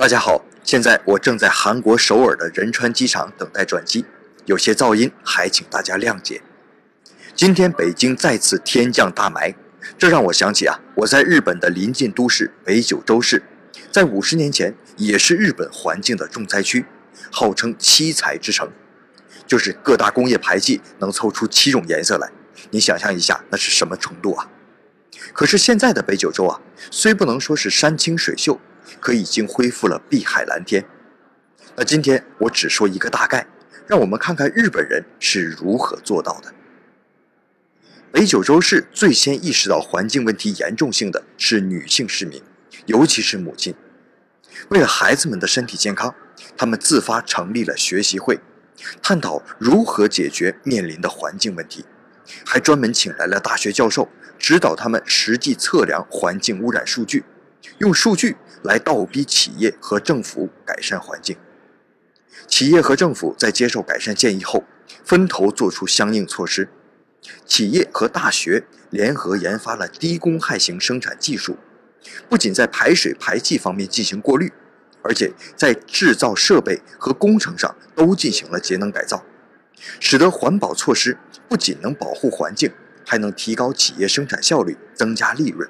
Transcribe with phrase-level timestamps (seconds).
[0.00, 4.04] 大家好，现在我正在韩国首尔的仁川机场等待转机，
[4.44, 6.40] 有些噪音，还请大家谅解。
[7.34, 9.56] 今天北京再次天降大霾，
[9.98, 13.42] 这让我想起啊，我在日本的邻近都市北九州市，
[13.90, 16.86] 在五十年前也是日本环境的重灾区，
[17.32, 18.70] 号称七彩之城，
[19.48, 22.30] 就是各大工业排气能凑出七种颜色来，
[22.70, 24.48] 你想象一下那是什么程度啊？
[25.32, 28.60] 可是现在的北九州啊，虽不能说是山清水秀。
[29.00, 30.84] 可已经恢复了碧海蓝天。
[31.76, 33.46] 那今天我只说一个大概，
[33.86, 36.52] 让我们看看日本人是如何做到的。
[38.10, 42.42] 北九州市最先意识到环境问题严重性的是女性市民，
[42.86, 43.74] 尤其是母亲。
[44.70, 46.14] 为了孩子们的身体健康，
[46.56, 48.40] 他们自发成立了学习会，
[49.02, 51.84] 探讨如何解决面临的环境问题，
[52.44, 57.24] 还专门请来了大学教授指导他们实际测量环境污染数据。
[57.78, 61.36] 用数据来倒逼企业和政府改善环境。
[62.46, 64.64] 企业和政府在接受改善建议后，
[65.04, 66.70] 分头做出相应措施。
[67.44, 71.58] 企业和大学联合研发了低公害型生产技术，
[72.28, 74.52] 不仅在排水排气方面进行过滤，
[75.02, 79.24] 而且在制造设备和工程上都进行了节能改造，
[80.00, 82.72] 使得环保措施不仅能保护环境，
[83.04, 85.68] 还能提高企业生产效率，增加利润。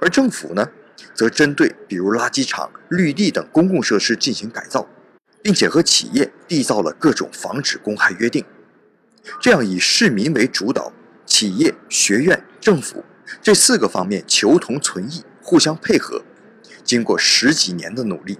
[0.00, 0.70] 而政府呢，
[1.14, 4.88] 则针对比如垃圾场、绿地等公共设施进行改造，
[5.42, 8.44] 并且和企业缔造了各种防止公害约定。
[9.40, 10.92] 这样以市民为主导，
[11.24, 13.04] 企业、学院、政府
[13.42, 16.22] 这四个方面求同存异，互相配合。
[16.84, 18.38] 经过十几年的努力，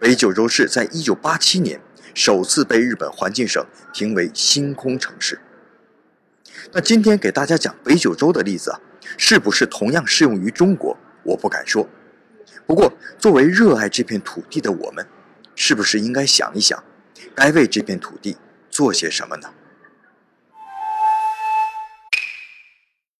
[0.00, 1.80] 北九州市在一九八七年
[2.14, 5.40] 首次被日本环境省评为星空城市。
[6.72, 8.80] 那今天给大家讲北九州的例子啊。
[9.18, 10.96] 是不是同样适用于中国？
[11.22, 11.88] 我不敢说。
[12.66, 15.06] 不过，作为热爱这片土地的我们，
[15.54, 16.82] 是不是应该想一想，
[17.34, 18.36] 该为这片土地
[18.70, 19.48] 做些什么呢？